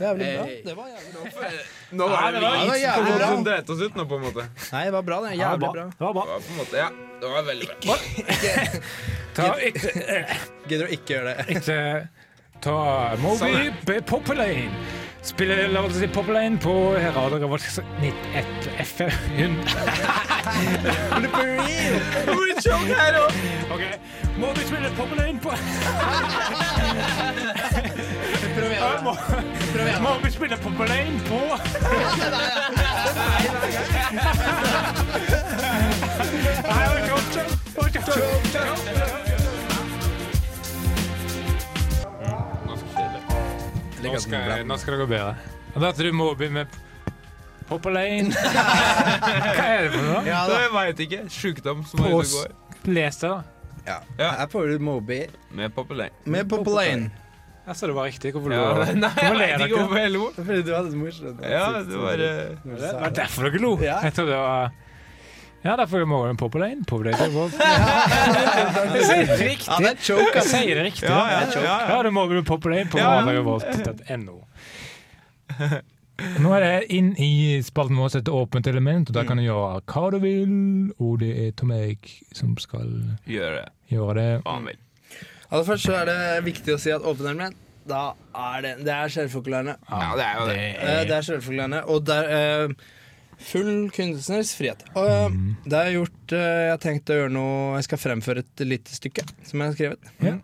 [0.00, 0.44] Jævlig bra.
[0.64, 1.50] Det var jævlig bra.
[1.98, 3.26] Nå var det det var jævlig bra.
[3.26, 4.46] som oss ut nå, på en måte.
[4.72, 5.20] Nei, det var bra.
[5.24, 5.30] det.
[5.30, 5.84] Det Jævlig bra.
[5.98, 6.24] Det var bra.
[6.24, 6.88] Det var på en måte, ja,
[7.20, 7.96] det var veldig bra.
[10.70, 11.44] Gidder du ikke gjøre det?
[11.56, 12.08] ikke
[12.60, 14.99] ta Moby Populane.
[15.22, 16.72] Spiller la oss si Populane på
[17.14, 17.62] Radio Revolt
[18.00, 19.56] 91 FM.
[23.74, 23.82] OK.
[24.54, 25.50] du spille Populane på
[28.54, 30.02] Prøv igjen.
[30.02, 31.40] Må- vi spille Populane på
[36.70, 39.19] Nei, det er choke,
[44.20, 45.34] Nå skal, nå skal det gå bedre.
[45.72, 46.74] Og da tror du må begynne med
[47.70, 48.34] Pop Lane.
[49.56, 50.20] Hva er det for noe?
[50.26, 50.58] Ja, da.
[50.60, 51.20] jeg veit ikke.
[51.32, 52.50] Sjukdom som er ute går.
[52.90, 53.38] Les det, da.
[53.86, 53.96] Ja.
[54.18, 54.28] Ja.
[54.42, 55.22] Her får du Moby.
[55.56, 56.12] Med Populane.
[56.28, 57.08] Med Populane.
[57.64, 58.34] Jeg sa det var riktig.
[58.34, 60.28] Hvorfor Ja, lo nei, jeg vet ikke hvorfor jeg lo.
[60.36, 61.42] Fordi du hadde det morsomt.
[61.54, 63.72] Ja, det var eh, Det var derfor dere lo.
[63.80, 63.98] Ja.
[64.04, 64.76] Jeg trodde det var
[65.64, 66.84] Ja, derfor må den Pop inn.
[66.88, 67.50] Er vår.
[67.60, 69.66] Jeg sier det riktig.
[69.68, 70.50] Ja, det er choke, Jeg ass.
[70.54, 71.08] sier det riktig.
[71.10, 71.74] Ja, ja, ja, ja.
[71.90, 73.10] Ja, du må bli Pop inn på Ja.
[73.20, 74.38] radiorevolt.no.
[76.40, 79.80] Nå er det inn i spalten vår et Åpent element, og der kan du gjøre
[79.88, 80.54] hva du vil.
[81.00, 82.88] Og det er Tom Erik som skal
[83.28, 83.68] Gjøre det.
[83.92, 84.28] gjøre det.
[84.44, 84.78] Hva han vil.
[85.50, 87.56] Aller først så er det viktig å si at åpent element,
[87.88, 89.76] da er det Det er selvforklarende.
[89.90, 90.58] Ja, det er jo det.
[90.78, 92.22] Eh, Det er selvforklarende, og der...
[92.24, 92.74] er eh,
[93.40, 94.84] full kunstnerisk frihet.
[94.98, 95.48] Og mm.
[95.64, 98.94] det er gjort eh, Jeg har tenkt å gjøre noe Jeg skal fremføre et lite
[98.94, 100.14] stykke som jeg har skrevet.
[100.24, 100.36] Ja.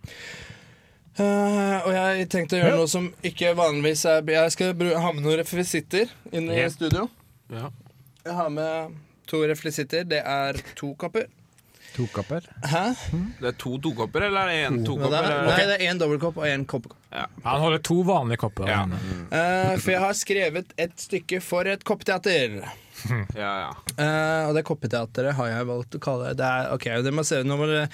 [1.17, 5.25] Uh, og jeg tenkte å gjøre noe som ikke vanligvis er Jeg skal ha med
[5.25, 6.73] noen rekvisitter inn i yeah.
[6.73, 7.07] studio.
[7.53, 7.71] Ja.
[8.27, 8.97] Jeg har med
[9.31, 10.05] to reflisitter.
[10.09, 11.31] Det er to kopper.
[11.97, 12.45] To kopper.
[12.69, 12.83] Hæ?
[13.41, 15.15] Det er to tokopper, eller er det én tokopper?
[15.15, 15.47] det er?
[15.49, 16.99] Nei, det er én dobbeltkopp og én koppkopp.
[17.47, 18.69] Han holder to vanlige kopper.
[18.69, 18.83] Ja.
[18.87, 22.61] Uh, for jeg har skrevet et stykke for et koppteater.
[23.37, 23.73] Ja, ja.
[24.01, 26.39] Uh, og det koppeteateret har jeg valgt å kalle det.
[26.41, 27.91] det er, ok, det må se, nå må dere,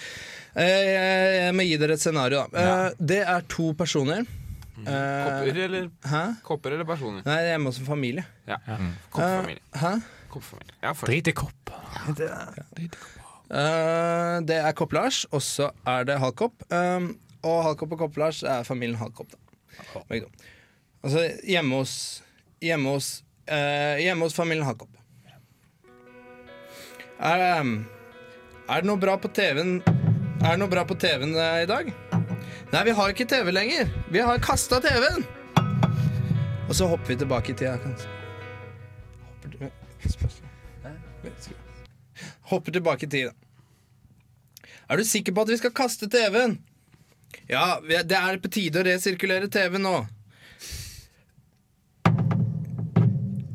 [0.55, 2.45] uh, jeg, må gi dere et scenario.
[2.55, 2.63] Da.
[2.63, 2.77] Ja.
[3.13, 4.23] det er to personer.
[4.83, 6.23] Eh, Kopper eller, hæ?
[6.43, 7.21] kopper eller personer?
[7.27, 8.25] Nei, det er hjemme hos en familie.
[8.49, 8.57] Ja.
[9.15, 9.63] Koppfamilie.
[9.75, 9.93] Eh, hæ?
[10.33, 10.79] Koppfamilie.
[10.83, 11.75] Ja, for Drit i kopp.
[13.53, 16.63] Eh, det er Kopp-Lars, og så er det Halkopp.
[16.73, 17.11] Um,
[17.45, 19.33] og Halkopp og Kopp-Lars er familien Halkopp.
[19.35, 19.39] Da.
[21.03, 21.93] Altså hjemme hos
[22.63, 23.07] Hjemme hos,
[23.51, 24.93] uh, hjemme hos familien Halkopp.
[27.23, 27.73] Er, um,
[28.71, 31.91] er det noe bra på TV-en Er det noe bra på TV-en uh, i dag?
[32.73, 33.91] Nei, vi har ikke TV lenger.
[34.15, 35.25] Vi har kasta TV-en.
[36.69, 37.75] Og så hopper vi tilbake i tida.
[37.83, 38.09] kanskje.
[39.27, 39.73] Hopper, til-
[42.53, 43.29] Hopper tilbake i tid.
[44.93, 46.59] Er du sikker på at vi skal kaste TV-en?
[47.49, 49.95] Ja, det er på tide å resirkulere TV nå.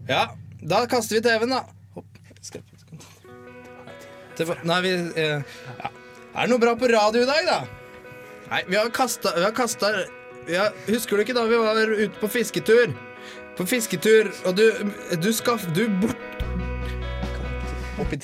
[0.09, 0.23] Ja,
[0.65, 1.61] da kaster vi TV-en, da.
[4.65, 5.45] Nei, vi eh.
[5.77, 7.61] Er det noe bra på radio i dag, da?
[8.49, 9.93] Nei, vi har kasta Vi har kasta
[10.87, 12.93] Husker du ikke da vi var ute på fisketur?
[13.57, 14.65] På fisketur, og du
[15.21, 15.69] Du skaff...
[15.77, 16.45] Du bort...
[18.01, 18.21] Oppi.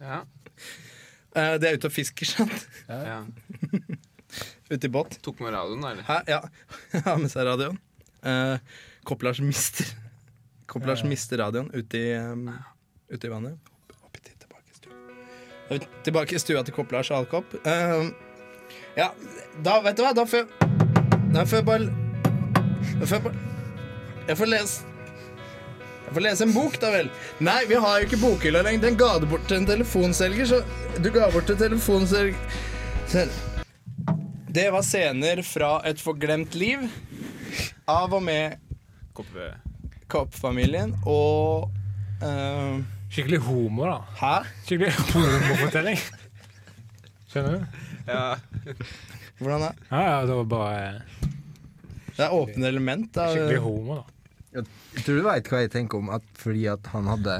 [0.00, 0.24] Ja.
[1.36, 2.66] Eh, Det er ute og fisker, sant?
[2.88, 3.22] ja.
[4.70, 5.18] Ute i båt.
[5.22, 6.02] Tok med radioen, da, eller?
[6.08, 6.16] Hæ?
[6.26, 6.40] Ja.
[7.06, 7.76] Har med seg radioen.
[8.26, 8.56] Uh,
[9.06, 9.86] Kopp-Lars mister
[10.70, 12.48] Kopp-Lars mister radioen ute i, um,
[13.12, 13.70] ute i vannet.
[14.02, 15.86] Opp i tid, tilbake i stua.
[16.08, 17.54] Tilbake i stua til Kopp-Lars Alkopp.
[17.62, 18.10] Eh,
[18.98, 19.12] ja,
[19.62, 20.72] da vet du hva, da får jeg
[21.36, 21.86] Da får jeg bare
[22.96, 24.95] Da får jeg bare Jeg får lese
[26.06, 27.08] jeg får lese en bok, da vel.
[27.42, 28.84] Nei, vi har jo ikke bokhylla lenger.
[28.86, 30.62] Den ga du bort til en telefonselger, så
[31.02, 32.36] du ga bort til telefonselger
[33.10, 33.34] Sel-
[34.56, 36.86] Det var scener fra et forglemt liv
[37.90, 38.56] av og med.
[40.10, 41.70] Kopp-familien og
[42.22, 42.78] uh...
[43.10, 43.98] Skikkelig homo, da.
[44.18, 44.32] Hæ?
[44.66, 46.00] Skikkelig homofortelling.
[47.30, 47.78] Skjønner du?
[48.06, 48.26] Ja.
[49.38, 49.70] Hvordan da?
[49.90, 50.82] Ja, ja, det var bare
[52.16, 53.08] Det er åpne element.
[53.14, 53.28] Da.
[53.34, 54.15] skikkelig homo, da.
[54.56, 57.36] Jeg tror du veit hva jeg tenker om at fordi at han hadde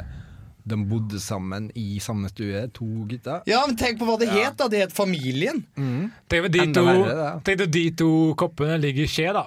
[0.67, 3.45] De bodde sammen i samme stue, to gutter.
[3.47, 4.67] Ja, men tenk på hva det het, da.
[4.69, 5.61] Det het Familien.
[5.77, 9.47] Tenk på de Enda to, verre, tenk de to koppene ligger i skje, da.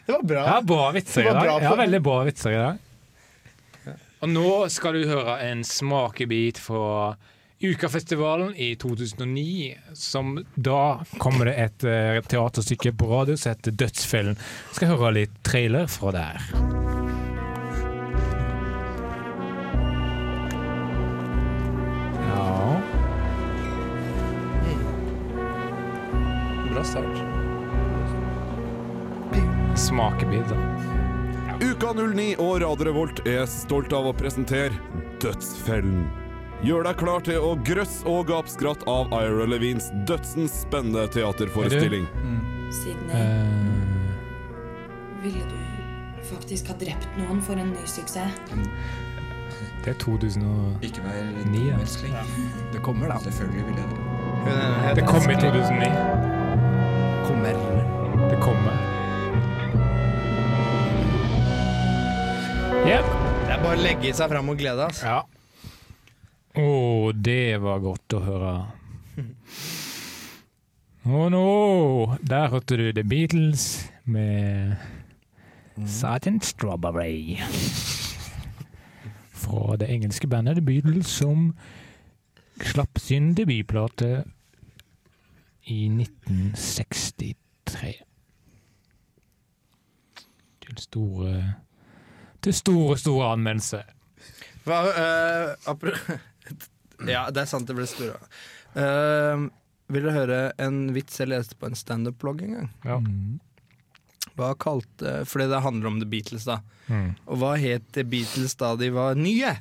[0.06, 0.42] Det var bra.
[0.48, 1.44] Ja, bra vitser i dag.
[1.46, 3.96] bra Ja, veldig bra vitser i dag.
[4.24, 7.16] Og nå skal du høre en smakebit fra
[7.64, 9.78] Ukafestivalen i 2009.
[9.94, 14.36] Som da kommer det et eh, teaterstykke på radio som heter Dødsfellen.
[14.76, 16.44] Skal høre litt trailer fra der.
[22.28, 22.82] Ja
[26.74, 27.24] Bra start.
[29.80, 30.60] Smakebit, da.
[31.64, 34.76] Uka 09 og Radio Revolt er stolt av å presentere
[35.24, 36.23] Dødsfellen.
[36.64, 42.06] Gjør deg klar til å grøss og gapskratt av Ira Levines dødsens spennende teaterforestilling.
[42.72, 44.14] Sidney, Eh,
[45.26, 45.60] ville du
[46.30, 48.32] faktisk ha drept noen for en ny suksess?
[49.84, 50.80] det er 2009.
[50.88, 51.20] Ikke vær
[52.08, 52.24] ja.
[52.72, 53.18] Det kommer, da.
[53.20, 54.00] Selvfølgelig vil jeg det.
[54.96, 55.92] Det kommer i 2009.
[57.28, 57.54] Kommer.
[58.30, 58.74] Det kommer.
[62.88, 63.04] Ja.
[63.44, 64.88] Det er bare å legge seg fram og glede.
[64.88, 65.06] Altså.
[65.06, 65.22] ja.
[66.54, 68.50] Å, det var godt å høre.
[71.04, 71.46] Og nå
[72.22, 74.76] Der hørte du The Beatles med
[75.90, 77.40] Sergeant Strawberry.
[79.34, 81.56] Fra det engelske bandet The Beatles, som
[82.62, 84.24] slapp sin debutplate
[85.66, 87.94] i 1963.
[90.62, 91.54] Til store
[92.44, 93.82] Til store, store anmeldelse.
[94.64, 94.78] Hva,
[95.66, 96.20] uh,
[97.10, 98.20] ja, det er sant det ble store.
[98.76, 99.50] Uh,
[99.94, 102.70] vil dere høre en vits jeg leste på en standup-blogg en gang?
[102.88, 103.00] Ja.
[104.34, 106.62] Hva kalte Fordi det handler om The Beatles, da.
[106.88, 107.12] Mm.
[107.28, 109.52] Og hva het The Beatles da de var nye?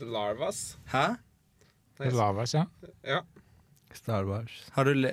[0.00, 0.76] The Larvas.
[0.90, 1.04] Hæ?
[2.00, 2.64] The Larvas, ja.
[3.06, 3.20] Ja.
[3.94, 4.54] Star Wars.
[4.72, 5.12] Har du le...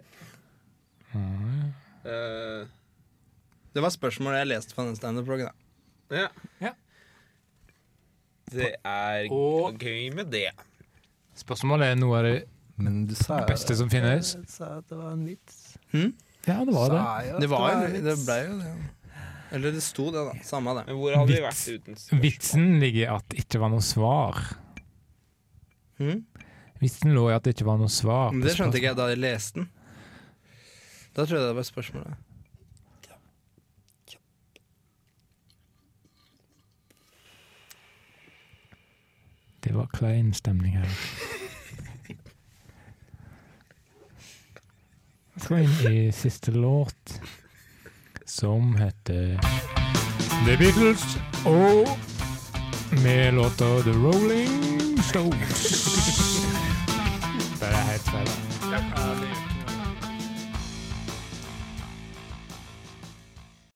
[2.07, 2.65] Eh,
[3.73, 5.49] Det var spørsmålet jeg leste fra den standup-bloggen.
[6.09, 6.27] ja.
[6.63, 6.73] Ja.
[8.51, 10.51] Det er Og- gøy med det.
[11.37, 12.37] Spørsmålet er noe av det
[12.77, 14.35] Men du sa beste som finnes.
[14.35, 15.77] Du sa at det var en vits.
[15.91, 16.13] Hm?
[16.47, 17.31] Ja, det var det.
[17.31, 18.15] Jo Det var jo det.
[18.25, 18.75] ble jo det.
[19.51, 20.33] Eller det sto det, da.
[20.43, 20.85] Samme det.
[20.87, 22.21] Men hvor hadde vi vært uten spørsmål?
[22.21, 24.39] Vitsen ligger i at det ikke var noe svar.
[25.97, 26.25] Hm?
[26.81, 28.31] Vitsen lå i at det ikke var noe svar.
[28.31, 29.69] Men det skjønte ikke jeg da jeg leste den.
[31.15, 32.17] Da trodde jeg det var spørsmålet.
[39.63, 40.89] Det var klein stemning her.
[45.33, 47.21] Vi skal inn i siste låt,
[48.25, 49.37] som heter
[50.45, 51.87] The Beatles, og
[53.03, 55.67] med låta The Rolling Stones.
[57.59, 59.56] Det er helt feil.